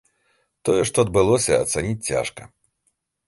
[0.69, 2.47] Тое, што адбылося, ацаніць цяжка.